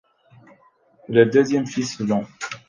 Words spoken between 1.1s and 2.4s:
deuxième fils l'hon.